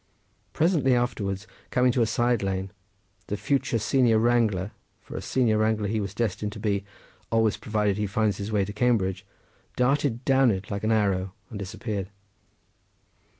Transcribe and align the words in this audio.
Presently 0.51 0.95
afterwards, 0.95 1.45
coming 1.69 1.91
to 1.91 2.01
a 2.01 2.07
side 2.07 2.41
lane, 2.41 2.71
the 3.27 3.37
future 3.37 3.77
senior 3.77 4.17
wrangler—for 4.17 5.15
a 5.15 5.21
senior 5.21 5.59
wrangler 5.59 5.87
he 5.87 5.99
is 5.99 6.15
destined 6.15 6.51
to 6.53 6.59
be, 6.59 6.83
always 7.31 7.55
provided 7.55 7.97
he 7.97 8.07
finds 8.07 8.37
his 8.37 8.51
way 8.51 8.65
to 8.65 8.73
Cambridge—darted 8.73 10.25
down 10.25 10.49
it 10.49 10.71
like 10.71 10.83
an 10.83 10.91
arrow, 10.91 11.35
and 11.51 11.59
disappeared. 11.59 12.09